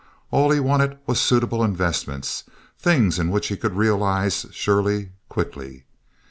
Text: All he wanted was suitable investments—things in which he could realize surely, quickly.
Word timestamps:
All 0.31 0.49
he 0.49 0.59
wanted 0.59 0.97
was 1.05 1.19
suitable 1.21 1.63
investments—things 1.63 3.19
in 3.19 3.29
which 3.29 3.49
he 3.49 3.55
could 3.55 3.75
realize 3.75 4.47
surely, 4.49 5.11
quickly. 5.29 5.85